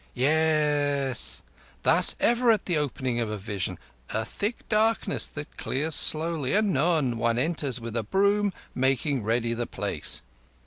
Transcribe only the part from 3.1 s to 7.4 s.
of a vision. A thick darkness that clears slowly; anon one